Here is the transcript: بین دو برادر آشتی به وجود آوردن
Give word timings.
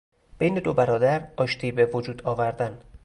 بین 0.37 0.55
دو 0.55 0.73
برادر 0.73 1.27
آشتی 1.37 1.71
به 1.71 1.85
وجود 1.85 2.21
آوردن 2.23 2.79